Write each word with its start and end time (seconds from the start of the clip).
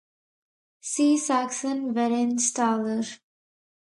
See 0.89 1.13
Saxon 1.27 1.79
Vereinsthaler. 1.93 3.07